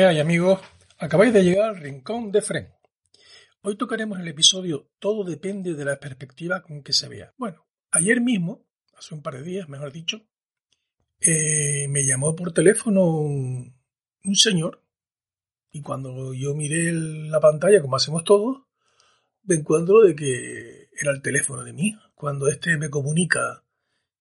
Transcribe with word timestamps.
¿Qué 0.00 0.06
hay 0.06 0.18
amigos? 0.18 0.58
Acabáis 0.96 1.30
de 1.34 1.44
llegar 1.44 1.68
al 1.68 1.76
rincón 1.76 2.32
de 2.32 2.40
Fren. 2.40 2.72
Hoy 3.60 3.76
tocaremos 3.76 4.18
el 4.18 4.28
episodio 4.28 4.88
Todo 4.98 5.24
depende 5.24 5.74
de 5.74 5.84
la 5.84 6.00
perspectiva 6.00 6.62
con 6.62 6.82
que 6.82 6.94
se 6.94 7.06
vea. 7.06 7.34
Bueno, 7.36 7.66
ayer 7.90 8.22
mismo, 8.22 8.66
hace 8.94 9.14
un 9.14 9.20
par 9.20 9.34
de 9.34 9.42
días, 9.42 9.68
mejor 9.68 9.92
dicho, 9.92 10.22
eh, 11.20 11.86
me 11.90 12.06
llamó 12.06 12.34
por 12.34 12.54
teléfono 12.54 13.04
un, 13.04 13.78
un, 14.24 14.36
señor 14.36 14.82
y 15.70 15.82
cuando 15.82 16.32
yo 16.32 16.54
miré 16.54 16.92
la 16.92 17.40
pantalla, 17.40 17.82
como 17.82 17.96
hacemos 17.96 18.24
todos, 18.24 18.62
me 19.42 19.56
encuentro 19.56 20.00
de 20.00 20.16
que 20.16 20.88
era 20.98 21.12
el 21.12 21.20
teléfono 21.20 21.62
de 21.62 21.74
hija. 21.76 22.10
Cuando 22.14 22.48
este 22.48 22.78
me 22.78 22.88
comunica 22.88 23.66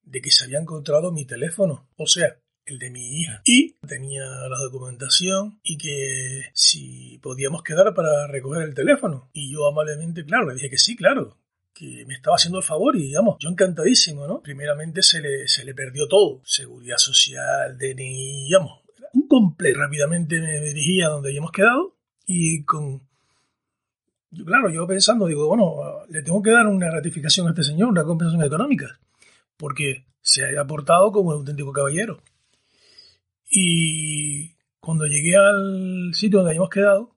de 0.01 0.19
que 0.19 0.29
se 0.29 0.43
había 0.43 0.59
encontrado 0.59 1.13
mi 1.13 1.25
teléfono, 1.25 1.89
o 1.95 2.05
sea, 2.05 2.37
el 2.69 2.79
de 2.79 2.89
mi 2.89 3.19
hija. 3.19 3.41
Y 3.45 3.75
tenía 3.87 4.25
la 4.25 4.57
documentación 4.59 5.59
y 5.63 5.77
que 5.77 6.45
si 6.53 7.19
podíamos 7.21 7.63
quedar 7.63 7.93
para 7.93 8.27
recoger 8.27 8.63
el 8.63 8.73
teléfono. 8.73 9.29
Y 9.33 9.51
yo 9.51 9.67
amablemente, 9.67 10.25
claro, 10.25 10.47
le 10.47 10.55
dije 10.55 10.69
que 10.69 10.77
sí, 10.77 10.95
claro, 10.95 11.37
que 11.73 12.05
me 12.05 12.15
estaba 12.15 12.35
haciendo 12.35 12.59
el 12.59 12.65
favor 12.65 12.95
y 12.95 13.03
digamos, 13.03 13.37
yo 13.39 13.49
encantadísimo, 13.49 14.27
¿no? 14.27 14.41
Primeramente 14.41 15.01
se 15.01 15.21
le, 15.21 15.47
se 15.47 15.63
le 15.63 15.73
perdió 15.73 16.07
todo, 16.07 16.41
seguridad 16.43 16.97
social, 16.97 17.77
DNI, 17.77 18.45
digamos, 18.45 18.81
un 19.13 19.27
completo. 19.27 19.79
Rápidamente 19.79 20.39
me 20.41 20.59
dirigí 20.59 21.01
a 21.01 21.09
donde 21.09 21.29
habíamos 21.29 21.51
quedado 21.51 21.95
y 22.25 22.63
con... 22.63 23.07
Claro, 24.45 24.69
yo 24.69 24.85
pensando, 24.85 25.25
digo, 25.25 25.47
bueno, 25.47 26.05
le 26.09 26.21
tengo 26.21 26.41
que 26.43 26.51
dar 26.51 26.67
una 26.67 26.91
ratificación 26.91 27.47
a 27.47 27.51
este 27.51 27.63
señor, 27.63 27.89
una 27.89 28.03
compensación 28.03 28.45
económica, 28.45 28.99
porque 29.57 30.05
se 30.21 30.45
haya 30.45 30.65
portado 30.65 31.11
como 31.11 31.29
un 31.29 31.37
auténtico 31.37 31.71
caballero. 31.71 32.21
Y 33.49 34.55
cuando 34.79 35.05
llegué 35.05 35.35
al 35.35 36.13
sitio 36.13 36.39
donde 36.39 36.51
habíamos 36.51 36.69
quedado, 36.69 37.15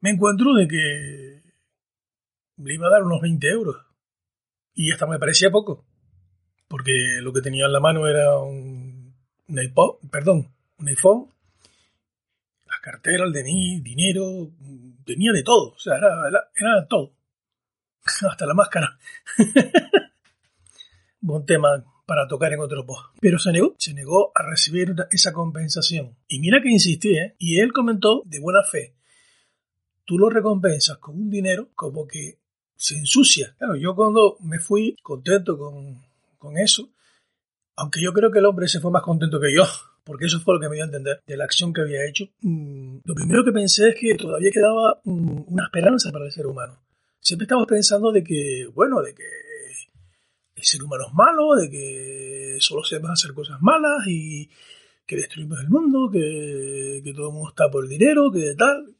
me 0.00 0.10
encuentro 0.10 0.54
de 0.54 0.68
que 0.68 1.42
le 2.58 2.74
iba 2.74 2.86
a 2.86 2.90
dar 2.90 3.02
unos 3.02 3.20
20 3.20 3.48
euros. 3.48 3.76
Y 4.74 4.92
hasta 4.92 5.06
me 5.06 5.18
parecía 5.18 5.50
poco, 5.50 5.84
porque 6.68 6.92
lo 7.20 7.32
que 7.32 7.40
tenía 7.40 7.64
en 7.66 7.72
la 7.72 7.80
mano 7.80 8.06
era 8.06 8.38
un, 8.38 9.14
un 9.48 9.62
iPod, 9.62 9.98
perdón, 10.10 10.54
un 10.78 10.88
iPhone, 10.88 11.30
la 12.66 12.78
cartera, 12.82 13.24
el 13.24 13.32
DNI, 13.32 13.80
dinero, 13.80 14.50
tenía 15.04 15.32
de 15.32 15.42
todo, 15.42 15.72
o 15.72 15.78
sea, 15.78 15.96
era, 15.96 16.28
era, 16.28 16.50
era 16.54 16.86
todo, 16.86 17.14
hasta 18.30 18.46
la 18.46 18.54
máscara. 18.54 18.98
Buen 21.20 21.46
tema 21.46 21.82
para 22.06 22.26
tocar 22.28 22.52
en 22.52 22.60
otro 22.60 22.86
post. 22.86 23.06
Pero 23.20 23.38
se 23.38 23.52
negó, 23.52 23.74
se 23.78 23.92
negó 23.92 24.32
a 24.34 24.42
recibir 24.48 24.94
esa 25.10 25.32
compensación. 25.32 26.16
Y 26.28 26.38
mira 26.38 26.62
que 26.62 26.70
insistí, 26.70 27.16
¿eh? 27.18 27.34
Y 27.38 27.60
él 27.60 27.72
comentó 27.72 28.22
de 28.24 28.40
buena 28.40 28.62
fe, 28.62 28.94
tú 30.04 30.18
lo 30.18 30.30
recompensas 30.30 30.98
con 30.98 31.16
un 31.16 31.28
dinero 31.28 31.68
como 31.74 32.06
que 32.06 32.38
se 32.76 32.96
ensucia. 32.96 33.54
Claro, 33.58 33.76
yo 33.76 33.94
cuando 33.94 34.36
me 34.40 34.58
fui 34.58 34.96
contento 35.02 35.58
con, 35.58 36.02
con 36.38 36.56
eso, 36.56 36.90
aunque 37.74 38.00
yo 38.02 38.12
creo 38.12 38.30
que 38.30 38.38
el 38.38 38.46
hombre 38.46 38.68
se 38.68 38.80
fue 38.80 38.90
más 38.90 39.02
contento 39.02 39.40
que 39.40 39.54
yo, 39.54 39.64
porque 40.04 40.26
eso 40.26 40.40
fue 40.40 40.54
lo 40.54 40.60
que 40.60 40.68
me 40.68 40.76
dio 40.76 40.84
a 40.84 40.86
entender 40.86 41.20
de 41.26 41.36
la 41.36 41.44
acción 41.44 41.72
que 41.72 41.82
había 41.82 42.06
hecho, 42.06 42.24
mmm, 42.40 42.98
lo 43.04 43.14
primero 43.14 43.44
que 43.44 43.52
pensé 43.52 43.88
es 43.88 43.96
que 43.96 44.14
todavía 44.14 44.50
quedaba 44.52 45.00
mmm, 45.04 45.52
una 45.52 45.64
esperanza 45.64 46.12
para 46.12 46.26
el 46.26 46.32
ser 46.32 46.46
humano. 46.46 46.80
Siempre 47.18 47.44
estamos 47.44 47.66
pensando 47.66 48.12
de 48.12 48.22
que, 48.22 48.68
bueno, 48.72 49.02
de 49.02 49.12
que 49.12 49.24
el 50.56 50.64
ser 50.64 50.82
humano 50.82 51.04
es 51.06 51.14
malo, 51.14 51.54
de 51.54 51.70
que 51.70 52.56
solo 52.60 52.82
sabemos 52.82 53.10
hacer 53.10 53.34
cosas 53.34 53.60
malas 53.60 54.06
y 54.06 54.48
que 55.06 55.16
destruimos 55.16 55.60
el 55.60 55.68
mundo, 55.68 56.10
que, 56.10 57.02
que 57.04 57.12
todo 57.12 57.28
el 57.28 57.34
mundo 57.34 57.50
está 57.50 57.70
por 57.70 57.84
el 57.84 57.90
dinero, 57.90 58.32
que 58.32 58.54
tal. 58.56 58.94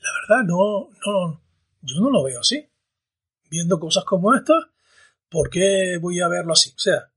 La 0.00 0.10
verdad, 0.20 0.44
no, 0.44 0.90
no, 1.06 1.40
yo 1.80 2.00
no 2.00 2.10
lo 2.10 2.24
veo 2.24 2.40
así. 2.40 2.68
Viendo 3.48 3.78
cosas 3.78 4.04
como 4.04 4.34
estas, 4.34 4.64
¿por 5.30 5.48
qué 5.48 5.98
voy 6.00 6.20
a 6.20 6.28
verlo 6.28 6.54
así? 6.54 6.70
O 6.70 6.78
sea, 6.78 7.12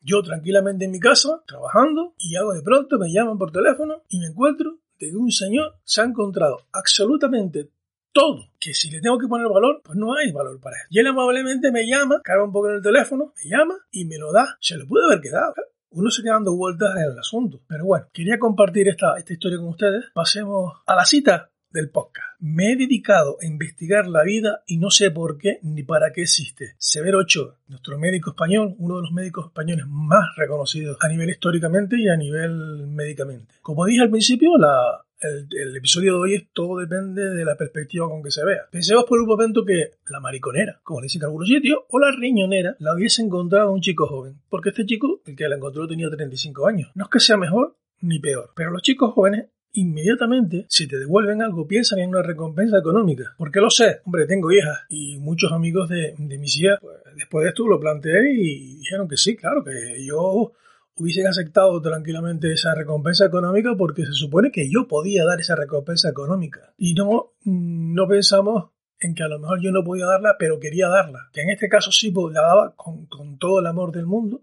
yo 0.00 0.22
tranquilamente 0.22 0.84
en 0.84 0.90
mi 0.90 1.00
casa, 1.00 1.42
trabajando, 1.46 2.14
y 2.18 2.36
hago 2.36 2.52
de 2.52 2.62
pronto, 2.62 2.98
me 2.98 3.10
llaman 3.10 3.38
por 3.38 3.50
teléfono 3.50 4.02
y 4.10 4.20
me 4.20 4.26
encuentro 4.26 4.78
de 4.98 5.10
que 5.10 5.16
un 5.16 5.32
señor 5.32 5.78
se 5.84 6.02
ha 6.02 6.04
encontrado 6.04 6.66
absolutamente 6.72 7.70
todo. 8.16 8.48
Que 8.58 8.72
si 8.72 8.90
le 8.90 9.00
tengo 9.00 9.18
que 9.18 9.28
poner 9.28 9.46
valor, 9.46 9.82
pues 9.84 9.96
no 9.98 10.14
hay 10.14 10.32
valor 10.32 10.58
para 10.58 10.76
él. 10.76 10.86
Y 10.88 10.98
él 10.98 11.06
amablemente 11.06 11.70
me 11.70 11.86
llama, 11.86 12.20
carga 12.24 12.44
un 12.44 12.52
poco 12.52 12.70
en 12.70 12.76
el 12.76 12.82
teléfono, 12.82 13.34
me 13.36 13.50
llama 13.50 13.74
y 13.90 14.06
me 14.06 14.16
lo 14.16 14.32
da. 14.32 14.56
Se 14.60 14.76
lo 14.76 14.86
puede 14.86 15.04
haber 15.04 15.20
quedado. 15.20 15.54
Uno 15.90 16.10
se 16.10 16.22
queda 16.22 16.34
dando 16.34 16.56
vueltas 16.56 16.96
en 16.96 17.12
el 17.12 17.18
asunto. 17.18 17.60
Pero 17.68 17.84
bueno, 17.84 18.06
quería 18.12 18.38
compartir 18.38 18.88
esta, 18.88 19.16
esta 19.18 19.32
historia 19.34 19.58
con 19.58 19.68
ustedes. 19.68 20.04
Pasemos 20.14 20.72
a 20.86 20.94
la 20.94 21.04
cita 21.04 21.50
del 21.70 21.90
podcast. 21.90 22.40
Me 22.40 22.72
he 22.72 22.76
dedicado 22.76 23.36
a 23.40 23.46
investigar 23.46 24.06
la 24.06 24.22
vida 24.22 24.62
y 24.66 24.78
no 24.78 24.90
sé 24.90 25.10
por 25.10 25.36
qué 25.36 25.58
ni 25.62 25.82
para 25.82 26.12
qué 26.12 26.22
existe. 26.22 26.74
Severo 26.78 27.18
Ochoa, 27.18 27.58
nuestro 27.68 27.98
médico 27.98 28.30
español, 28.30 28.74
uno 28.78 28.96
de 28.96 29.02
los 29.02 29.12
médicos 29.12 29.46
españoles 29.46 29.84
más 29.86 30.24
reconocidos 30.36 30.96
a 31.00 31.08
nivel 31.08 31.30
históricamente 31.30 31.96
y 31.98 32.08
a 32.08 32.16
nivel 32.16 32.86
médicamente. 32.86 33.54
Como 33.60 33.84
dije 33.84 34.02
al 34.02 34.10
principio, 34.10 34.56
la, 34.56 35.04
el, 35.20 35.76
episodio 35.76 36.14
de 36.14 36.18
hoy 36.18 36.34
es 36.34 36.46
todo 36.52 36.78
depende 36.78 37.22
de 37.30 37.44
la 37.44 37.56
perspectiva 37.56 38.08
con 38.08 38.22
que 38.22 38.30
se 38.30 38.44
vea. 38.44 38.66
Pensemos 38.70 39.04
por 39.04 39.20
un 39.20 39.26
momento 39.26 39.64
que 39.64 39.92
la 40.08 40.20
mariconera, 40.20 40.80
como 40.82 41.00
dicen 41.00 41.22
en 41.22 41.26
algunos 41.26 41.48
sitios, 41.48 41.80
o 41.88 41.98
la 41.98 42.12
riñonera, 42.12 42.76
la 42.78 42.94
hubiese 42.94 43.22
encontrado 43.22 43.72
un 43.72 43.80
chico 43.80 44.06
joven. 44.06 44.40
Porque 44.48 44.70
este 44.70 44.86
chico, 44.86 45.20
el 45.26 45.36
que 45.36 45.48
la 45.48 45.56
encontró, 45.56 45.86
tenía 45.86 46.10
35 46.10 46.66
años. 46.66 46.90
No 46.94 47.04
es 47.04 47.10
que 47.10 47.20
sea 47.20 47.36
mejor 47.36 47.76
ni 48.00 48.18
peor, 48.18 48.50
pero 48.54 48.70
los 48.70 48.82
chicos 48.82 49.14
jóvenes 49.14 49.46
inmediatamente, 49.72 50.64
si 50.68 50.88
te 50.88 50.98
devuelven 50.98 51.42
algo, 51.42 51.66
piensan 51.66 51.98
en 51.98 52.08
una 52.08 52.22
recompensa 52.22 52.78
económica. 52.78 53.34
¿Por 53.36 53.50
qué 53.50 53.60
lo 53.60 53.68
sé? 53.68 54.00
Hombre, 54.04 54.26
tengo 54.26 54.50
hijas 54.50 54.80
y 54.88 55.18
muchos 55.18 55.52
amigos 55.52 55.88
de, 55.88 56.14
de 56.16 56.38
mis 56.38 56.58
hijas, 56.60 56.78
pues, 56.80 56.96
después 57.14 57.44
de 57.44 57.50
esto 57.50 57.66
lo 57.66 57.78
planteé 57.78 58.32
y 58.32 58.76
dijeron 58.78 59.06
que 59.06 59.18
sí, 59.18 59.36
claro, 59.36 59.62
que 59.62 60.04
yo 60.04 60.52
hubiesen 60.96 61.26
aceptado 61.26 61.80
tranquilamente 61.80 62.52
esa 62.52 62.74
recompensa 62.74 63.26
económica 63.26 63.74
porque 63.76 64.04
se 64.04 64.12
supone 64.12 64.50
que 64.50 64.68
yo 64.70 64.88
podía 64.88 65.24
dar 65.24 65.40
esa 65.40 65.54
recompensa 65.54 66.08
económica. 66.08 66.74
Y 66.76 66.94
no, 66.94 67.34
no 67.44 68.08
pensamos 68.08 68.70
en 68.98 69.14
que 69.14 69.22
a 69.22 69.28
lo 69.28 69.38
mejor 69.38 69.60
yo 69.62 69.72
no 69.72 69.84
podía 69.84 70.06
darla, 70.06 70.36
pero 70.38 70.58
quería 70.58 70.88
darla. 70.88 71.28
Que 71.32 71.42
en 71.42 71.50
este 71.50 71.68
caso 71.68 71.92
sí 71.92 72.10
pues, 72.10 72.34
la 72.34 72.42
daba 72.42 72.74
con, 72.76 73.06
con 73.06 73.38
todo 73.38 73.60
el 73.60 73.66
amor 73.66 73.92
del 73.92 74.06
mundo, 74.06 74.42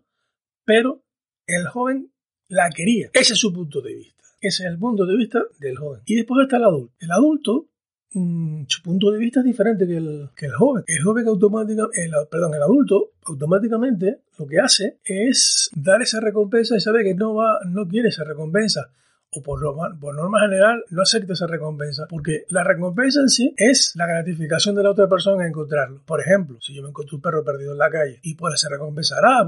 pero 0.63 1.03
el 1.47 1.67
joven 1.67 2.11
la 2.47 2.69
quería. 2.69 3.09
Ese 3.13 3.33
es 3.33 3.39
su 3.39 3.51
punto 3.51 3.81
de 3.81 3.95
vista. 3.95 4.23
Ese 4.39 4.63
es 4.63 4.69
el 4.69 4.77
punto 4.77 5.05
de 5.05 5.17
vista 5.17 5.41
del 5.59 5.77
joven. 5.77 6.01
Y 6.05 6.15
después 6.15 6.43
está 6.43 6.57
el 6.57 6.65
adulto. 6.65 6.93
El 6.99 7.11
adulto 7.11 7.69
mmm, 8.13 8.63
su 8.67 8.81
punto 8.81 9.11
de 9.11 9.19
vista 9.19 9.39
es 9.39 9.45
diferente 9.45 9.85
que 9.85 9.97
el, 9.97 10.29
que 10.35 10.45
el 10.47 10.53
joven. 10.53 10.83
El 10.87 11.03
joven 11.03 11.27
automáticamente, 11.27 12.03
el, 12.03 12.11
perdón, 12.29 12.53
el 12.55 12.61
adulto 12.61 13.11
automáticamente 13.25 14.19
lo 14.37 14.47
que 14.47 14.59
hace 14.59 14.97
es 15.03 15.69
dar 15.75 16.01
esa 16.01 16.19
recompensa 16.19 16.75
y 16.75 16.79
sabe 16.79 17.03
que 17.03 17.13
no 17.15 17.35
va, 17.35 17.59
no 17.65 17.87
quiere 17.87 18.09
esa 18.09 18.23
recompensa. 18.23 18.89
O 19.35 19.41
por, 19.41 19.59
por 19.99 20.15
norma 20.15 20.41
general 20.41 20.83
no 20.91 21.01
acepta 21.01 21.33
esa 21.33 21.47
recompensa. 21.47 22.05
Porque 22.07 22.45
la 22.49 22.63
recompensa 22.63 23.19
en 23.21 23.29
sí 23.29 23.53
es 23.57 23.93
la 23.95 24.05
gratificación 24.05 24.75
de 24.75 24.83
la 24.83 24.91
otra 24.91 25.07
persona 25.09 25.43
en 25.43 25.49
encontrarlo. 25.49 26.03
Por 26.05 26.21
ejemplo, 26.21 26.59
si 26.61 26.75
yo 26.75 26.83
me 26.83 26.89
encuentro 26.89 27.17
un 27.17 27.21
perro 27.23 27.43
perdido 27.43 27.71
en 27.71 27.79
la 27.79 27.89
calle 27.89 28.19
y 28.21 28.35
pues 28.35 28.59
se 28.59 28.69
recompensará, 28.69 29.43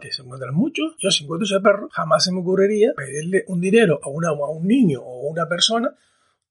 que 0.00 0.12
se 0.12 0.22
encuentran 0.22 0.54
muchos, 0.54 0.94
yo 0.98 1.10
si 1.10 1.24
encuentro 1.24 1.44
ese 1.44 1.60
perro, 1.60 1.88
jamás 1.92 2.24
se 2.24 2.32
me 2.32 2.40
ocurriría 2.40 2.94
pedirle 2.96 3.44
un 3.48 3.60
dinero 3.60 4.00
a, 4.02 4.08
una, 4.08 4.30
a 4.30 4.50
un 4.50 4.66
niño 4.66 5.02
o 5.02 5.28
a 5.28 5.30
una 5.30 5.46
persona 5.46 5.94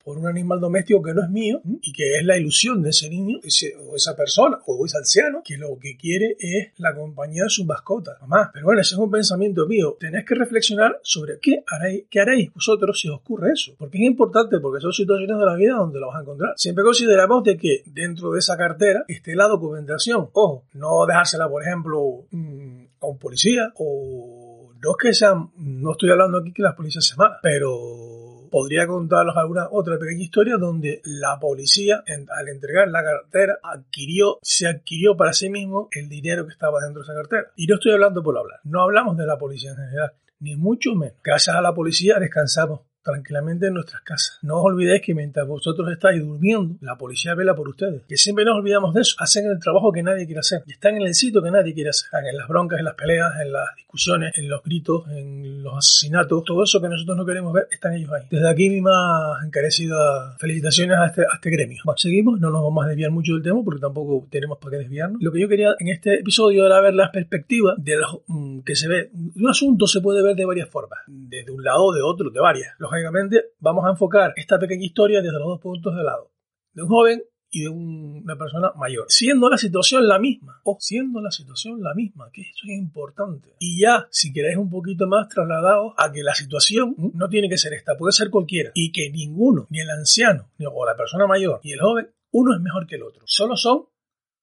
por 0.03 0.17
un 0.17 0.27
animal 0.27 0.59
doméstico 0.59 1.01
que 1.01 1.13
no 1.13 1.23
es 1.23 1.29
mío 1.29 1.61
y 1.63 1.91
que 1.93 2.17
es 2.17 2.25
la 2.25 2.37
ilusión 2.37 2.81
de 2.81 2.89
ese 2.89 3.09
niño 3.09 3.39
ese, 3.43 3.75
o 3.77 3.95
esa 3.95 4.15
persona 4.15 4.59
o 4.65 4.85
ese 4.85 4.97
anciano 4.97 5.41
que 5.43 5.57
lo 5.57 5.77
que 5.79 5.97
quiere 5.97 6.35
es 6.39 6.69
la 6.77 6.95
compañía 6.95 7.43
de 7.43 7.49
su 7.49 7.65
mascota. 7.65 8.17
Mamá, 8.21 8.51
pero 8.53 8.65
bueno, 8.65 8.81
ese 8.81 8.95
es 8.95 8.99
un 8.99 9.11
pensamiento 9.11 9.65
mío. 9.67 9.97
Tenés 9.99 10.25
que 10.25 10.35
reflexionar 10.35 10.99
sobre 11.03 11.39
qué 11.39 11.63
haréis, 11.67 12.05
qué 12.09 12.19
haréis 12.21 12.53
vosotros 12.53 12.99
si 12.99 13.09
os 13.09 13.15
ocurre 13.15 13.51
eso. 13.53 13.73
Porque 13.77 13.97
es 13.97 14.03
importante, 14.03 14.59
porque 14.59 14.81
son 14.81 14.93
situaciones 14.93 15.37
de 15.37 15.45
la 15.45 15.55
vida 15.55 15.75
donde 15.75 15.99
lo 15.99 16.07
vas 16.07 16.17
a 16.17 16.21
encontrar. 16.21 16.53
Siempre 16.55 16.83
consideramos 16.83 17.43
de 17.43 17.57
que 17.57 17.83
dentro 17.85 18.31
de 18.31 18.39
esa 18.39 18.57
cartera 18.57 19.03
esté 19.07 19.35
la 19.35 19.47
documentación. 19.47 20.29
Ojo, 20.33 20.65
no 20.73 21.05
dejársela, 21.05 21.49
por 21.49 21.63
ejemplo, 21.63 22.25
mm, 22.31 22.83
a 23.01 23.07
un 23.07 23.17
policía 23.17 23.71
o 23.75 24.71
no 24.81 24.91
es 24.91 24.97
que 24.99 25.13
sean, 25.13 25.51
no 25.57 25.91
estoy 25.91 26.09
hablando 26.09 26.39
aquí 26.39 26.51
que 26.51 26.63
las 26.63 26.75
policías 26.75 27.05
se 27.05 27.15
malas, 27.15 27.37
pero 27.41 28.10
podría 28.51 28.85
contaros 28.85 29.35
alguna 29.35 29.67
otra 29.71 29.97
pequeña 29.97 30.23
historia 30.23 30.57
donde 30.57 31.01
la 31.05 31.39
policía, 31.39 32.03
al 32.05 32.49
entregar 32.49 32.89
la 32.89 33.03
cartera, 33.03 33.59
adquirió, 33.63 34.37
se 34.41 34.67
adquirió 34.67 35.17
para 35.17 35.33
sí 35.33 35.49
mismo 35.49 35.87
el 35.91 36.09
dinero 36.09 36.45
que 36.45 36.53
estaba 36.53 36.81
dentro 36.81 37.01
de 37.01 37.05
esa 37.05 37.15
cartera. 37.15 37.51
Y 37.55 37.65
no 37.65 37.75
estoy 37.75 37.93
hablando 37.93 38.21
por 38.21 38.37
hablar, 38.37 38.59
no 38.63 38.81
hablamos 38.81 39.17
de 39.17 39.25
la 39.25 39.37
policía 39.37 39.71
en 39.71 39.77
general, 39.77 40.13
ni 40.39 40.55
mucho 40.55 40.93
menos. 40.93 41.15
Gracias 41.23 41.55
a 41.55 41.61
la 41.61 41.73
policía 41.73 42.19
descansamos 42.19 42.81
tranquilamente 43.03 43.67
en 43.67 43.73
nuestras 43.73 44.01
casas. 44.01 44.39
No 44.41 44.57
os 44.57 44.65
olvidéis 44.65 45.01
que 45.01 45.13
mientras 45.13 45.47
vosotros 45.47 45.91
estáis 45.91 46.21
durmiendo, 46.21 46.75
la 46.81 46.97
policía 46.97 47.35
vela 47.35 47.55
por 47.55 47.69
ustedes. 47.69 48.03
Que 48.07 48.17
siempre 48.17 48.45
nos 48.45 48.55
olvidamos 48.55 48.93
de 48.93 49.01
eso. 49.01 49.15
Hacen 49.19 49.45
el 49.47 49.59
trabajo 49.59 49.91
que 49.91 50.03
nadie 50.03 50.25
quiere 50.25 50.39
hacer. 50.39 50.63
Y 50.65 50.71
están 50.71 50.95
en 50.95 51.03
el 51.03 51.13
sitio 51.13 51.41
que 51.41 51.51
nadie 51.51 51.73
quiere 51.73 51.89
hacer. 51.89 52.05
Están 52.05 52.25
en 52.27 52.37
las 52.37 52.47
broncas, 52.47 52.79
en 52.79 52.85
las 52.85 52.95
peleas, 52.95 53.33
en 53.41 53.51
las 53.51 53.75
discusiones, 53.75 54.37
en 54.37 54.49
los 54.49 54.63
gritos, 54.63 55.07
en 55.09 55.63
los 55.63 55.77
asesinatos. 55.77 56.43
Todo 56.43 56.63
eso 56.63 56.81
que 56.81 56.89
nosotros 56.89 57.17
no 57.17 57.25
queremos 57.25 57.53
ver, 57.53 57.67
están 57.71 57.93
ellos 57.93 58.11
ahí. 58.11 58.27
Desde 58.29 58.49
aquí 58.49 58.69
mi 58.69 58.81
más 58.81 59.43
encarecida 59.45 60.35
felicitaciones 60.37 60.97
a 60.97 61.07
este, 61.07 61.21
a 61.21 61.35
este 61.35 61.49
gremio. 61.49 61.81
Bueno, 61.83 61.97
seguimos. 61.97 62.39
No 62.39 62.49
nos 62.49 62.63
vamos 62.63 62.85
a 62.85 62.87
desviar 62.87 63.11
mucho 63.11 63.33
del 63.33 63.43
tema 63.43 63.63
porque 63.63 63.81
tampoco 63.81 64.27
tenemos 64.29 64.57
para 64.59 64.71
qué 64.71 64.77
desviarnos. 64.77 65.21
Lo 65.21 65.31
que 65.31 65.39
yo 65.39 65.47
quería 65.47 65.75
en 65.79 65.89
este 65.89 66.19
episodio 66.19 66.65
era 66.65 66.81
ver 66.81 66.93
las 66.93 67.09
perspectivas 67.09 67.75
de 67.77 67.97
mm, 68.27 68.59
que 68.61 68.75
se 68.75 68.87
ve. 68.87 69.11
Un 69.13 69.49
asunto 69.49 69.87
se 69.87 70.01
puede 70.01 70.21
ver 70.23 70.35
de 70.35 70.45
varias 70.45 70.69
formas. 70.69 70.99
Desde 71.07 71.51
un 71.51 71.63
lado, 71.63 71.91
de 71.91 72.01
otro, 72.01 72.29
de 72.29 72.39
varias 72.39 72.77
lógicamente, 72.91 73.53
vamos 73.59 73.85
a 73.85 73.91
enfocar 73.91 74.33
esta 74.35 74.59
pequeña 74.59 74.85
historia 74.85 75.21
desde 75.21 75.39
los 75.39 75.47
dos 75.47 75.59
puntos 75.59 75.95
de 75.95 76.03
lado. 76.03 76.31
De 76.73 76.83
un 76.83 76.89
joven 76.89 77.23
y 77.49 77.63
de 77.63 77.69
una 77.69 78.37
persona 78.37 78.71
mayor. 78.75 79.05
Siendo 79.09 79.49
la 79.49 79.57
situación 79.57 80.07
la 80.07 80.19
misma. 80.19 80.61
O 80.63 80.77
siendo 80.79 81.21
la 81.21 81.31
situación 81.31 81.81
la 81.83 81.93
misma, 81.93 82.29
que 82.31 82.41
esto 82.41 82.61
es 82.63 82.77
importante. 82.77 83.55
Y 83.59 83.81
ya, 83.81 84.07
si 84.09 84.31
queréis 84.31 84.57
un 84.57 84.69
poquito 84.69 85.05
más, 85.07 85.27
trasladados 85.27 85.93
a 85.97 86.11
que 86.11 86.23
la 86.23 86.33
situación 86.33 86.95
no 87.13 87.27
tiene 87.29 87.49
que 87.49 87.57
ser 87.57 87.73
esta, 87.73 87.97
puede 87.97 88.13
ser 88.13 88.29
cualquiera. 88.29 88.71
Y 88.73 88.91
que 88.91 89.09
ninguno, 89.09 89.67
ni 89.69 89.81
el 89.81 89.89
anciano, 89.89 90.51
ni 90.57 90.65
o 90.65 90.85
la 90.85 90.95
persona 90.95 91.27
mayor, 91.27 91.59
ni 91.63 91.73
el 91.73 91.81
joven, 91.81 92.09
uno 92.31 92.55
es 92.55 92.61
mejor 92.61 92.87
que 92.87 92.95
el 92.95 93.03
otro. 93.03 93.23
Solo 93.25 93.57
son, 93.57 93.85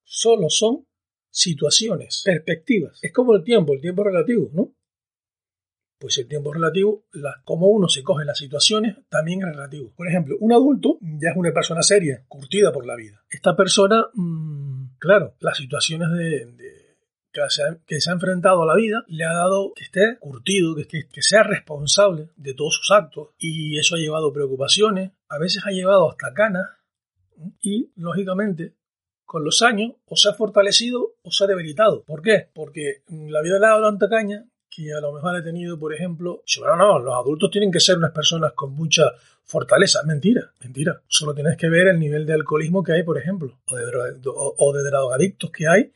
solo 0.04 0.50
son 0.50 0.86
situaciones, 1.30 2.22
perspectivas. 2.24 2.98
Es 3.02 3.12
como 3.12 3.34
el 3.34 3.42
tiempo, 3.42 3.72
el 3.72 3.80
tiempo 3.80 4.04
relativo, 4.04 4.50
¿no? 4.52 4.74
Pues 5.98 6.16
el 6.18 6.28
tiempo 6.28 6.52
relativo, 6.52 7.04
la, 7.12 7.42
como 7.44 7.68
uno 7.68 7.88
se 7.88 8.02
coge 8.02 8.24
las 8.24 8.38
situaciones, 8.38 8.96
también 9.08 9.40
es 9.42 9.48
relativo. 9.48 9.92
Por 9.96 10.08
ejemplo, 10.08 10.36
un 10.40 10.52
adulto 10.52 10.98
ya 11.00 11.30
es 11.30 11.36
una 11.36 11.52
persona 11.52 11.82
seria, 11.82 12.24
curtida 12.28 12.72
por 12.72 12.86
la 12.86 12.96
vida. 12.96 13.22
Esta 13.28 13.56
persona, 13.56 14.06
mmm, 14.14 14.96
claro, 14.98 15.34
las 15.40 15.56
situaciones 15.56 16.10
de, 16.12 16.96
que, 17.32 17.40
se 17.48 17.62
ha, 17.62 17.78
que, 17.86 18.00
se 18.00 18.10
ha, 18.10 18.14
enfrentado 18.14 18.62
a 18.62 18.66
la 18.66 18.76
vida 18.76 19.04
le 19.08 19.24
ha 19.24 19.32
dado 19.32 19.72
que 19.74 19.84
esté 19.84 20.18
curtido, 20.20 20.76
que, 20.76 21.08
que, 21.08 21.22
sea 21.22 21.42
responsable 21.42 22.30
de 22.36 22.54
todos 22.54 22.74
sus 22.74 22.90
actos 22.90 23.30
y 23.38 23.78
eso 23.78 23.96
ha 23.96 23.98
llevado 23.98 24.32
preocupaciones, 24.32 25.12
a 25.28 25.38
veces 25.38 25.62
ha 25.66 25.70
llevado 25.70 26.10
hasta 26.10 26.32
canas 26.32 26.66
y, 27.60 27.92
lógicamente, 27.96 28.74
con 29.28 29.44
los 29.44 29.60
años 29.60 29.92
o 30.06 30.16
se 30.16 30.30
ha 30.30 30.32
fortalecido 30.32 31.16
o 31.22 31.30
se 31.30 31.44
ha 31.44 31.46
debilitado. 31.46 32.02
¿Por 32.04 32.22
qué? 32.22 32.48
Porque 32.54 33.02
la 33.08 33.42
vida 33.42 33.58
le 33.58 33.66
ha 33.66 33.70
dado 33.70 33.82
tanta 33.82 34.08
caña 34.08 34.47
que 34.70 34.92
a 34.92 35.00
lo 35.00 35.12
mejor 35.12 35.36
he 35.36 35.42
tenido, 35.42 35.78
por 35.78 35.94
ejemplo, 35.94 36.42
no, 36.60 36.76
no, 36.76 36.98
los 36.98 37.14
adultos 37.14 37.50
tienen 37.50 37.70
que 37.70 37.80
ser 37.80 37.96
unas 37.96 38.12
personas 38.12 38.52
con 38.52 38.74
mucha 38.74 39.04
fortaleza. 39.44 40.02
Mentira, 40.04 40.52
mentira. 40.60 41.02
Solo 41.08 41.34
tienes 41.34 41.56
que 41.56 41.68
ver 41.68 41.88
el 41.88 41.98
nivel 41.98 42.26
de 42.26 42.34
alcoholismo 42.34 42.82
que 42.82 42.92
hay, 42.92 43.02
por 43.02 43.18
ejemplo, 43.18 43.58
o 43.66 44.72
de, 44.72 44.82
drogadictos 44.82 45.50
que 45.50 45.66
hay 45.66 45.92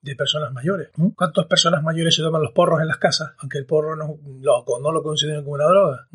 de 0.00 0.16
personas 0.16 0.52
mayores. 0.52 0.88
¿Cuántas 1.14 1.46
personas 1.46 1.82
mayores 1.82 2.14
se 2.14 2.22
toman 2.22 2.42
los 2.42 2.52
porros 2.52 2.80
en 2.80 2.88
las 2.88 2.96
casas? 2.96 3.32
Aunque 3.38 3.58
el 3.58 3.66
porro 3.66 3.96
no 3.96 4.18
lo, 4.40 5.02
consideren 5.02 5.42
como 5.42 5.54
una 5.54 5.66
droga. 5.66 6.08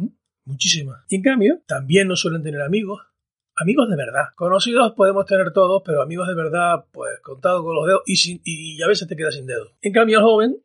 Muchísimas. 0.45 1.03
Y 1.07 1.17
en 1.17 1.21
cambio, 1.21 1.61
también 1.67 2.07
no 2.07 2.15
suelen 2.15 2.43
tener 2.43 2.61
amigos. 2.61 3.01
Amigos 3.57 3.89
de 3.89 3.95
verdad. 3.95 4.25
Conocidos 4.35 4.93
podemos 4.93 5.25
tener 5.25 5.53
todos, 5.53 5.81
pero 5.85 6.01
amigos 6.01 6.27
de 6.27 6.35
verdad, 6.35 6.85
pues 6.91 7.19
contado 7.21 7.63
con 7.63 7.75
los 7.75 7.87
dedos 7.87 8.01
y, 8.05 8.41
y 8.43 8.81
a 8.81 8.87
veces 8.87 9.07
te 9.07 9.15
quedas 9.15 9.35
sin 9.35 9.45
dedos. 9.45 9.71
En 9.81 9.93
cambio, 9.93 10.17
el 10.17 10.23
joven 10.23 10.64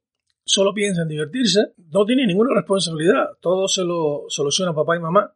solo 0.51 0.75
piensa 0.75 1.03
en 1.03 1.09
divertirse, 1.09 1.75
no 1.93 2.05
tiene 2.05 2.27
ninguna 2.27 2.53
responsabilidad, 2.53 3.39
todo 3.41 3.69
se 3.69 3.85
lo 3.85 4.25
soluciona 4.27 4.75
papá 4.75 4.97
y 4.97 5.01
mamá. 5.01 5.33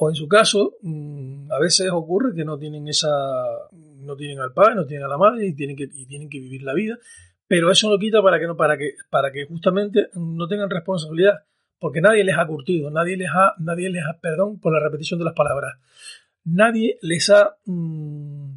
O 0.00 0.08
en 0.08 0.16
su 0.16 0.26
caso, 0.26 0.74
mm, 0.82 1.52
a 1.52 1.60
veces 1.60 1.88
ocurre 1.92 2.34
que 2.34 2.44
no 2.44 2.58
tienen 2.58 2.88
esa, 2.88 3.08
no 3.72 4.16
tienen 4.16 4.40
al 4.40 4.52
padre, 4.52 4.74
no 4.74 4.84
tienen 4.84 5.04
a 5.04 5.08
la 5.08 5.16
madre 5.16 5.46
y 5.46 5.54
tienen 5.54 5.76
que, 5.76 5.86
tienen 5.86 6.28
que 6.28 6.40
vivir 6.40 6.62
la 6.62 6.74
vida. 6.74 6.98
Pero 7.46 7.70
eso 7.70 7.88
no 7.88 7.98
quita 7.98 8.20
para 8.20 8.40
que 8.40 8.48
no, 8.48 8.56
para 8.56 8.76
que, 8.76 8.94
para 9.10 9.30
que 9.30 9.46
justamente 9.46 10.08
no 10.14 10.48
tengan 10.48 10.70
responsabilidad, 10.70 11.34
porque 11.78 12.00
nadie 12.00 12.24
les 12.24 12.36
ha 12.36 12.46
curtido, 12.46 12.90
nadie 12.90 13.16
les 13.16 13.28
ha, 13.32 13.54
nadie 13.58 13.90
les 13.90 14.04
ha, 14.04 14.18
perdón 14.20 14.58
por 14.58 14.72
la 14.72 14.80
repetición 14.80 15.20
de 15.20 15.24
las 15.24 15.34
palabras, 15.34 15.78
nadie 16.44 16.98
les 17.00 17.30
ha 17.30 17.56
mm, 17.64 18.47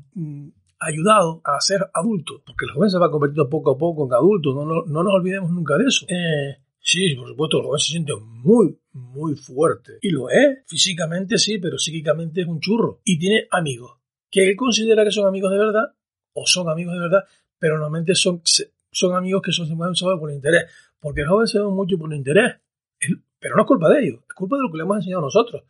ayudado 0.81 1.41
a 1.45 1.61
ser 1.61 1.89
adultos, 1.93 2.41
porque 2.45 2.65
el 2.65 2.71
joven 2.71 2.89
se 2.89 2.97
va 2.97 3.11
convirtiendo 3.11 3.49
poco 3.49 3.71
a 3.71 3.77
poco 3.77 4.07
en 4.07 4.13
adulto, 4.13 4.53
no, 4.53 4.65
no, 4.65 5.03
nos 5.03 5.13
olvidemos 5.13 5.51
nunca 5.51 5.77
de 5.77 5.85
eso. 5.85 6.05
Eh, 6.09 6.57
sí, 6.79 7.15
por 7.15 7.29
supuesto, 7.29 7.57
el 7.59 7.65
joven 7.65 7.79
se 7.79 7.91
siente 7.91 8.13
muy, 8.19 8.77
muy 8.93 9.35
fuerte, 9.35 9.99
y 10.01 10.09
lo 10.09 10.29
es, 10.29 10.65
físicamente 10.65 11.37
sí, 11.37 11.59
pero 11.59 11.77
psíquicamente 11.77 12.41
es 12.41 12.47
un 12.47 12.59
churro, 12.59 12.99
y 13.05 13.19
tiene 13.19 13.47
amigos, 13.51 13.99
que 14.29 14.49
él 14.49 14.55
considera 14.55 15.03
que 15.03 15.11
son 15.11 15.27
amigos 15.27 15.51
de 15.51 15.59
verdad, 15.59 15.93
o 16.33 16.45
son 16.47 16.67
amigos 16.67 16.95
de 16.95 16.99
verdad, 16.99 17.23
pero 17.59 17.75
normalmente 17.75 18.15
son, 18.15 18.41
son 18.91 19.15
amigos 19.15 19.43
que 19.43 19.51
son 19.51 19.95
solo 19.95 20.19
por 20.19 20.31
interés, 20.31 20.65
porque 20.99 21.21
el 21.21 21.27
joven 21.27 21.47
se 21.47 21.59
ve 21.59 21.65
mucho 21.65 21.97
por 21.97 22.11
interés, 22.11 22.55
pero 23.39 23.55
no 23.55 23.61
es 23.61 23.67
culpa 23.67 23.89
de 23.89 24.03
ellos, 24.03 24.19
es 24.27 24.33
culpa 24.33 24.57
de 24.57 24.63
lo 24.63 24.71
que 24.71 24.77
le 24.77 24.83
hemos 24.83 24.97
enseñado 24.97 25.21
nosotros. 25.21 25.63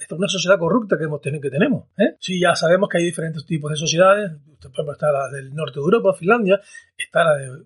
Esta 0.00 0.14
es 0.14 0.18
una 0.18 0.28
sociedad 0.28 0.58
corrupta 0.58 0.98
que, 0.98 1.04
hemos 1.04 1.20
tenido, 1.20 1.40
que 1.40 1.50
tenemos. 1.50 1.86
¿eh? 1.96 2.16
Sí, 2.20 2.38
ya 2.38 2.54
sabemos 2.54 2.88
que 2.88 2.98
hay 2.98 3.04
diferentes 3.04 3.44
tipos 3.46 3.70
de 3.70 3.76
sociedades. 3.76 4.32
Por 4.60 4.70
ejemplo, 4.70 4.92
está 4.92 5.10
la 5.10 5.28
del 5.30 5.54
norte 5.54 5.74
de 5.74 5.84
Europa, 5.84 6.12
Finlandia. 6.14 6.60
Está 6.96 7.24
la 7.24 7.36
de, 7.36 7.64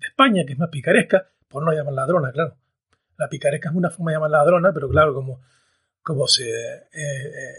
España, 0.00 0.44
que 0.46 0.52
es 0.52 0.58
más 0.58 0.68
picaresca. 0.68 1.30
Por 1.48 1.64
no 1.64 1.72
llamar 1.72 1.94
ladrona, 1.94 2.30
claro. 2.32 2.56
La 3.16 3.28
picaresca 3.28 3.70
es 3.70 3.74
una 3.74 3.90
forma 3.90 4.10
de 4.10 4.16
llamar 4.16 4.30
ladrona, 4.30 4.72
pero 4.74 4.88
claro, 4.88 5.14
como, 5.14 5.40
como 6.02 6.26
se, 6.26 6.44
eh, 6.44 6.88
eh, 6.92 7.54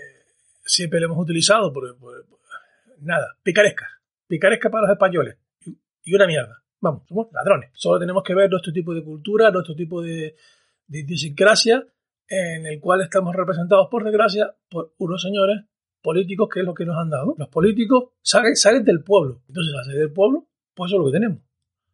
siempre 0.63 0.99
lo 0.99 1.07
hemos 1.07 1.19
utilizado, 1.19 1.73
por, 1.73 1.97
nada, 2.99 3.37
picaresca. 3.41 3.87
Picaresca 4.27 4.69
para 4.69 4.83
los 4.83 4.91
españoles. 4.91 5.37
Y, 6.03 6.13
una 6.13 6.27
mierda. 6.27 6.61
Vamos, 6.79 7.03
somos 7.07 7.29
ladrones. 7.33 7.71
Solo 7.73 7.99
tenemos 7.99 8.21
que 8.23 8.35
ver 8.35 8.49
nuestro 8.51 8.71
tipo 8.71 8.93
de 8.93 9.03
cultura, 9.03 9.49
nuestro 9.49 9.73
tipo 9.75 10.03
de, 10.03 10.35
de 10.85 10.99
idiosincrasia 10.99 11.83
en 12.29 12.65
el 12.65 12.79
cual 12.79 13.01
estamos 13.01 13.35
representados, 13.35 13.87
por 13.89 14.03
desgracia, 14.03 14.55
por 14.69 14.93
unos 14.97 15.21
señores 15.21 15.63
políticos 16.01 16.49
que 16.53 16.61
es 16.61 16.65
lo 16.65 16.73
que 16.73 16.85
nos 16.85 16.97
han 16.97 17.09
dado. 17.09 17.35
Los 17.37 17.49
políticos 17.49 18.11
salen, 18.21 18.55
salen 18.55 18.83
del 18.83 19.03
pueblo. 19.03 19.41
Entonces, 19.47 19.73
al 19.77 19.85
salir 19.85 19.99
del 19.99 20.13
pueblo, 20.13 20.47
pues 20.73 20.89
eso 20.89 20.97
es 20.97 20.99
lo 20.99 21.11
que 21.11 21.17
tenemos. 21.17 21.39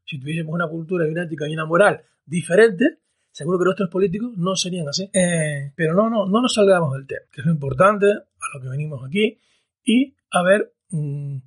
Si 0.06 0.20
tuviésemos 0.20 0.54
una 0.54 0.68
cultura 0.68 1.08
y 1.08 1.12
una 1.12 1.24
ética 1.24 1.48
y 1.48 1.54
una 1.54 1.66
moral 1.66 2.04
diferente, 2.26 3.00
seguro 3.32 3.58
que 3.58 3.66
nuestros 3.66 3.90
políticos 3.90 4.32
no 4.36 4.56
serían 4.56 4.88
así. 4.88 5.10
Eh, 5.14 5.72
pero 5.76 5.94
no, 5.96 6.10
no, 6.10 6.28
no 6.28 6.42
nos 6.42 6.54
salgamos 6.54 6.94
del 6.94 7.08
tema, 7.08 7.22
que 7.32 7.42
es 7.42 7.46
lo 7.46 7.54
importante 7.54 8.08
a 8.08 8.58
lo 8.58 8.62
que 8.62 8.70
venimos 8.70 9.02
aquí 9.06 9.40
y 9.84 10.16
a 10.32 10.44
ver 10.44 10.74
mm, 10.90 11.38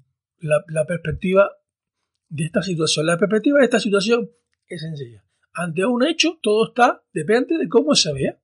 la, 0.41 0.65
la 0.69 0.87
perspectiva 0.87 1.51
de 2.29 2.45
esta 2.45 2.63
situación. 2.63 3.07
La 3.07 3.19
perspectiva 3.19 3.59
de 3.59 3.65
esta 3.65 3.81
situación 3.81 4.31
es 4.67 4.81
sencilla. 4.81 5.25
Ante 5.53 5.85
un 5.85 6.07
hecho, 6.07 6.39
todo 6.43 6.69
está, 6.69 7.03
depende 7.13 7.57
de 7.57 7.69
cómo 7.69 7.95
se 7.95 8.13
vea. 8.13 8.39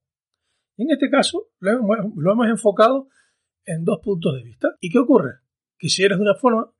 En 0.77 0.89
este 0.89 1.09
caso 1.09 1.49
lo 1.59 1.71
hemos, 1.71 2.47
enfocado 2.47 3.07
en 3.65 3.83
dos 3.83 3.99
puntos 3.99 4.35
de 4.35 4.43
vista. 4.43 4.69
¿Y 4.79 4.89
qué 4.89 4.99
ocurre? 4.99 5.39
Que 5.77 5.89
si 5.89 6.03
eres 6.03 6.17
de 6.17 6.23
una 6.23 6.35
forma, 6.35 6.71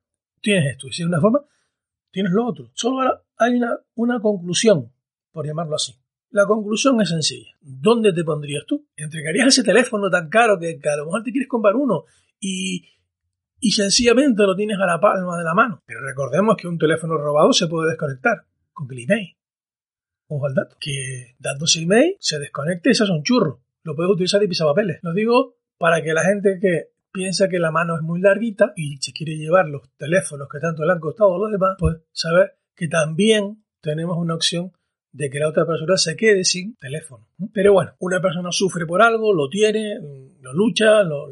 tienes 0.42 0.72
esto, 0.72 0.88
y 0.88 0.94
si 0.94 1.04
eres 1.04 1.12
de 1.12 1.16
una 1.16 1.22
forma, 1.22 1.42
tienes 2.12 2.32
lo 2.32 2.46
otro. 2.46 2.72
Solo 2.74 3.26
hay 3.38 3.60
una, 3.96 4.20
conclusión, 4.20 4.92
por 5.32 5.46
llamarlo 5.46 5.76
así. 5.76 5.94
La 6.32 6.48
conclusión 6.48 7.00
es 7.02 7.10
sencilla. 7.10 7.52
¿Dónde 7.62 8.12
te 8.12 8.24
pondrías 8.24 8.66
tú? 8.66 8.88
¿Entregarías 8.96 9.48
ese 9.48 9.64
teléfono 9.64 10.10
tan 10.10 10.30
caro 10.30 10.58
que, 10.60 10.80
a 10.90 10.98
lo 10.98 11.06
mejor 11.06 11.24
te 11.24 11.32
quieres 11.32 11.48
comprar 11.48 11.76
uno 11.76 12.06
y, 12.40 12.84
y 13.60 13.72
sencillamente 13.72 14.42
lo 14.42 14.56
tienes 14.56 14.80
a 14.80 14.88
la 14.88 15.00
palma 15.00 15.38
de 15.38 15.44
la 15.44 15.54
mano? 15.54 15.84
Pero 15.86 16.02
recordemos 16.02 16.56
que 16.58 16.68
un 16.68 16.80
teléfono 16.80 17.18
robado 17.18 17.54
se 17.54 17.68
puede 17.68 17.90
desconectar 17.90 18.48
con 18.72 18.92
el 18.92 19.04
email. 19.04 19.38
Ojo 20.28 20.48
al 20.48 20.56
dato. 20.56 20.76
Que 20.80 21.36
dándose 21.38 21.84
email 21.84 22.16
se 22.20 22.40
desconecte 22.40 22.90
y 22.90 22.96
se 22.96 23.04
hace 23.04 23.12
un 23.12 23.22
churro 23.22 23.64
lo 23.84 23.96
puedes 23.96 24.12
utilizar 24.12 24.40
de 24.40 24.48
pisapapeles. 24.48 25.00
Lo 25.02 25.14
digo 25.14 25.56
para 25.78 26.02
que 26.02 26.14
la 26.14 26.24
gente 26.24 26.60
que 26.62 26.94
piensa 27.12 27.48
que 27.48 27.60
la 27.60 27.72
mano 27.72 27.96
es 27.96 28.02
muy 28.02 28.20
larguita 28.20 28.74
y 28.76 28.98
se 28.98 29.14
quiere 29.14 29.38
llevar 29.38 29.68
los 29.68 29.84
teléfonos 29.98 30.48
que 30.50 30.60
tanto 30.60 30.84
le 30.84 30.94
han 30.94 31.00
costado 31.00 31.36
a 31.36 31.40
los 31.40 31.52
demás, 31.52 31.76
pues 31.78 31.98
saber 32.12 32.58
que 32.76 32.88
también 32.88 33.64
tenemos 33.82 34.18
una 34.18 34.36
opción 34.36 34.72
de 35.12 35.30
que 35.30 35.40
la 35.40 35.48
otra 35.48 35.66
persona 35.66 35.96
se 35.96 36.16
quede 36.16 36.44
sin 36.44 36.76
teléfono. 36.78 37.28
Pero 37.54 37.74
bueno, 37.74 37.92
una 38.00 38.20
persona 38.20 38.52
sufre 38.52 38.88
por 38.88 39.02
algo, 39.02 39.32
lo 39.34 39.48
tiene, 39.48 40.00
lo 40.42 40.54
lucha, 40.54 41.04
lo, 41.04 41.30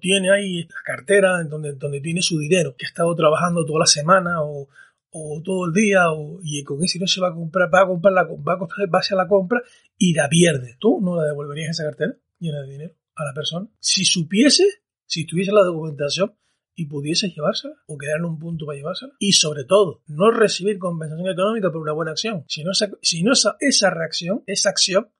tiene 0.00 0.30
ahí 0.30 0.62
la 0.62 0.82
cartera, 0.84 1.42
donde, 1.44 1.74
donde 1.74 2.00
tiene 2.00 2.22
su 2.22 2.38
dinero, 2.38 2.74
que 2.76 2.86
ha 2.86 2.88
estado 2.88 3.14
trabajando 3.14 3.64
toda 3.64 3.80
la 3.80 3.86
semana 3.86 4.42
o, 4.42 4.68
todo 5.12 5.66
el 5.66 5.72
día, 5.72 6.04
y 6.42 6.64
con 6.64 6.82
eso 6.82 6.98
no 7.00 7.06
se 7.06 7.20
va 7.20 7.28
a 7.28 7.34
comprar, 7.34 7.72
va 7.72 7.82
a 7.82 7.86
comprar 7.86 8.14
la, 8.14 8.24
va 8.24 8.54
a 8.54 8.86
base 8.88 9.14
a 9.14 9.16
la 9.16 9.28
compra 9.28 9.62
y 9.98 10.14
la 10.14 10.28
pierde. 10.28 10.76
¿Tú 10.78 11.00
no 11.02 11.16
la 11.16 11.24
devolverías 11.24 11.70
esa 11.70 11.84
cartera 11.84 12.16
llena 12.38 12.62
de 12.62 12.70
dinero 12.70 12.94
a 13.14 13.24
la 13.24 13.34
persona? 13.34 13.68
Si 13.78 14.04
supiese, 14.04 14.64
si 15.06 15.26
tuviese 15.26 15.52
la 15.52 15.62
documentación, 15.62 16.34
y 16.74 16.86
pudiese 16.86 17.28
llevársela 17.28 17.74
o 17.86 17.98
quedar 17.98 18.18
en 18.18 18.24
un 18.24 18.38
punto 18.38 18.66
para 18.66 18.78
llevársela. 18.78 19.12
Y 19.18 19.32
sobre 19.32 19.64
todo, 19.64 20.02
no 20.06 20.30
recibir 20.30 20.78
compensación 20.78 21.28
económica 21.28 21.70
por 21.70 21.82
una 21.82 21.92
buena 21.92 22.12
acción. 22.12 22.44
Si 22.48 22.64
no, 22.64 22.70
si 22.74 23.22
no 23.22 23.32
esa, 23.32 23.56
esa 23.60 23.90
reacción, 23.90 24.42
esa 24.46 24.70
acción, 24.70 25.10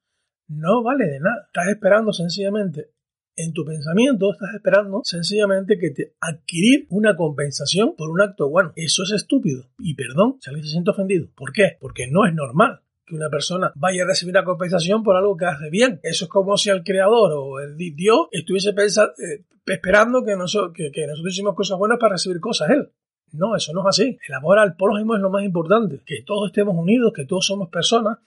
no 0.48 0.82
vale 0.82 1.06
de 1.06 1.20
nada. 1.20 1.44
Estás 1.46 1.68
esperando 1.68 2.12
sencillamente 2.12 2.92
en 3.36 3.52
tu 3.52 3.64
pensamiento 3.64 4.32
estás 4.32 4.54
esperando 4.54 5.00
sencillamente 5.04 5.78
que 5.78 5.90
te 5.90 6.14
adquirir 6.20 6.86
una 6.90 7.16
compensación 7.16 7.94
por 7.96 8.10
un 8.10 8.20
acto 8.20 8.48
bueno. 8.48 8.72
Eso 8.76 9.02
es 9.04 9.12
estúpido. 9.12 9.70
Y 9.78 9.94
perdón 9.94 10.36
si 10.40 10.50
alguien 10.50 10.66
se 10.66 10.72
siente 10.72 10.90
ofendido. 10.90 11.28
¿Por 11.34 11.52
qué? 11.52 11.76
Porque 11.80 12.06
no 12.10 12.26
es 12.26 12.34
normal 12.34 12.82
que 13.04 13.14
una 13.14 13.28
persona 13.28 13.72
vaya 13.74 14.04
a 14.04 14.06
recibir 14.06 14.34
una 14.34 14.44
compensación 14.44 15.02
por 15.02 15.16
algo 15.16 15.36
que 15.36 15.46
hace 15.46 15.70
bien. 15.70 16.00
Eso 16.02 16.26
es 16.26 16.30
como 16.30 16.56
si 16.56 16.70
el 16.70 16.84
creador 16.84 17.32
o 17.34 17.60
el 17.60 17.76
Dios 17.76 18.28
estuviese 18.30 18.72
pensando, 18.72 19.12
eh, 19.12 19.44
esperando 19.66 20.24
que, 20.24 20.36
nosotros, 20.36 20.72
que, 20.74 21.06
nosotros 21.06 21.32
hicimos 21.32 21.54
cosas 21.54 21.78
buenas 21.78 21.98
para 21.98 22.14
recibir 22.14 22.40
cosas 22.40 22.70
él. 22.70 22.90
No, 23.32 23.56
eso 23.56 23.72
no 23.72 23.80
es 23.80 23.86
así. 23.86 24.18
El 24.28 24.34
amor 24.34 24.58
al 24.58 24.76
prójimo 24.76 25.14
es 25.14 25.22
lo 25.22 25.30
más 25.30 25.42
importante. 25.42 26.02
Que 26.04 26.22
todos 26.22 26.50
estemos 26.50 26.76
unidos, 26.76 27.12
que 27.14 27.24
todos 27.24 27.46
somos 27.46 27.70
personas, 27.70 28.18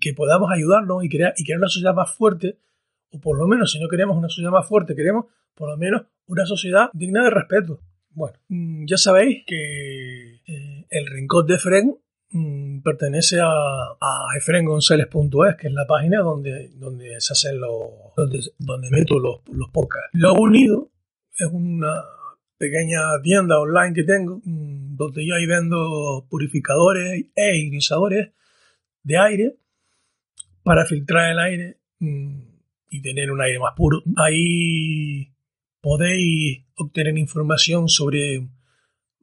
que 0.00 0.14
podamos 0.14 0.50
ayudarnos 0.52 1.04
y 1.04 1.08
crear, 1.08 1.34
y 1.36 1.44
crear 1.44 1.58
una 1.58 1.68
sociedad 1.68 1.94
más 1.94 2.14
fuerte, 2.14 2.58
o 3.12 3.20
por 3.20 3.38
lo 3.38 3.46
menos, 3.46 3.72
si 3.72 3.80
no 3.80 3.88
queremos 3.88 4.16
una 4.16 4.28
sociedad 4.28 4.50
más 4.50 4.66
fuerte, 4.66 4.96
queremos 4.96 5.26
por 5.54 5.68
lo 5.68 5.76
menos 5.76 6.02
una 6.26 6.46
sociedad 6.46 6.88
digna 6.92 7.24
de 7.24 7.30
respeto. 7.30 7.80
Bueno, 8.10 8.36
mm, 8.48 8.86
ya 8.86 8.96
sabéis 8.96 9.44
que 9.46 10.34
eh, 10.46 10.86
el 10.88 11.06
rincón 11.06 11.46
de 11.46 11.58
Fren 11.58 11.96
mm, 12.30 12.80
pertenece 12.80 13.40
a, 13.40 13.46
a 13.48 14.36
efrengonceles.es, 14.36 15.56
que 15.56 15.68
es 15.68 15.72
la 15.72 15.86
página 15.86 16.20
donde, 16.20 16.70
donde 16.74 17.20
se 17.20 17.32
hacen 17.32 17.60
los, 17.60 18.14
donde, 18.16 18.40
donde 18.58 18.90
meto 18.90 19.18
los, 19.18 19.40
los 19.52 19.70
podcasts. 19.70 20.10
Lo 20.12 20.34
unido 20.34 20.90
es 21.38 21.48
una 21.50 22.02
pequeña 22.58 23.20
tienda 23.22 23.58
online 23.58 23.92
que 23.92 24.04
tengo, 24.04 24.40
mm, 24.44 24.96
donde 24.96 25.26
yo 25.26 25.34
ahí 25.34 25.46
vendo 25.46 26.26
purificadores 26.30 27.26
e 27.34 27.58
ionizadores 27.58 28.30
de 29.02 29.18
aire 29.18 29.56
para 30.62 30.86
filtrar 30.86 31.32
el 31.32 31.38
aire 31.38 31.78
y 32.92 33.00
tener 33.00 33.30
un 33.30 33.40
aire 33.40 33.58
más 33.58 33.72
puro. 33.74 34.02
Ahí 34.16 35.32
podéis 35.80 36.64
obtener 36.76 37.16
información 37.16 37.88
sobre 37.88 38.46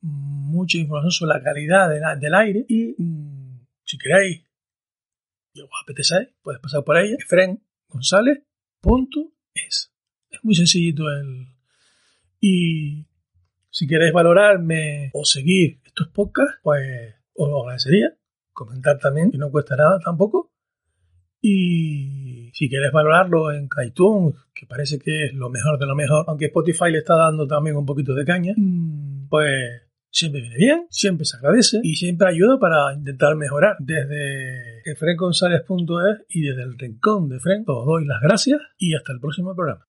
mucha 0.02 0.78
información 0.78 1.12
sobre 1.12 1.38
la 1.38 1.44
calidad 1.44 2.18
del 2.18 2.34
aire 2.34 2.66
y 2.68 2.96
mm, 2.98 3.68
si 3.84 3.98
queréis 3.98 4.44
y 5.54 5.62
os 5.62 5.70
apetece, 5.84 6.34
puedes 6.42 6.60
pasar 6.62 6.84
por 6.84 6.98
ella, 6.98 7.16
efrengonzalez.es. 7.20 9.94
Es 10.30 10.44
muy 10.44 10.56
sencillito 10.56 11.10
el... 11.10 11.48
Y 12.40 13.06
si 13.70 13.88
queréis 13.88 14.14
valorarme 14.14 15.12
o 15.14 15.26
seguir 15.26 15.82
estos 15.86 16.08
podcasts, 16.10 16.60
pues 16.64 17.16
os 17.34 17.50
lo 17.50 17.64
agradecería. 17.64 18.16
Comentar 18.54 18.98
también, 19.00 19.32
que 19.32 19.38
no 19.38 19.52
cuesta 19.52 19.76
nada 19.76 20.00
tampoco. 20.00 20.54
Y 21.42 22.28
si 22.53 22.70
queréis 22.70 22.91
valorarlo 22.91 23.51
en 23.51 23.68
iTunes, 23.86 24.36
que 24.53 24.65
parece 24.65 25.00
que 25.00 25.25
es 25.25 25.34
lo 25.34 25.50
mejor 25.50 25.79
de 25.79 25.86
lo 25.86 25.96
mejor, 25.96 26.25
aunque 26.27 26.46
Spotify 26.46 26.91
le 26.91 27.00
está 27.00 27.15
dando 27.15 27.48
también 27.48 27.75
un 27.75 27.86
poquito 27.86 28.13
de 28.13 28.25
caña, 28.25 28.53
mm. 28.56 29.27
pues 29.29 29.89
siempre 30.12 30.41
viene 30.41 30.58
bien, 30.58 30.88
siempre 30.89 31.25
se 31.25 31.38
agradece 31.38 31.79
y 31.84 31.96
siempre 31.96 32.29
ayuda 32.29 32.60
para 32.60 32.94
intentar 32.94 33.36
mejorar. 33.36 33.75
Desde 33.79 34.82
efrengonzalez.es 34.86 36.25
y 36.29 36.41
desde 36.41 36.63
el 36.63 36.77
rincón 36.77 37.29
de 37.29 37.39
Fren 37.39 37.63
os 37.68 37.86
doy 37.86 38.06
las 38.06 38.22
gracias 38.22 38.62
y 38.77 38.96
hasta 38.96 39.13
el 39.13 39.20
próximo 39.20 39.56
programa. 39.56 39.88